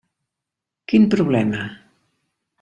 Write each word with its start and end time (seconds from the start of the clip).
Quin 0.93 1.05
problema? 1.13 1.63